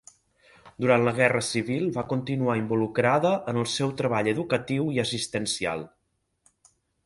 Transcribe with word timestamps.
Durant 0.85 1.03
la 1.07 1.11
Guerra 1.19 1.41
Civil 1.47 1.85
va 1.97 2.05
continuar 2.15 2.57
involucrada 2.61 3.35
en 3.53 3.61
el 3.65 3.69
seu 3.77 3.95
treball 4.03 4.33
educatiu 4.35 4.91
i 4.99 5.01
assistencial. 5.07 5.89